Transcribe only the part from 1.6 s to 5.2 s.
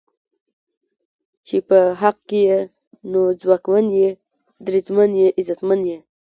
په حق ئې نو ځواکمن یې، دریځمن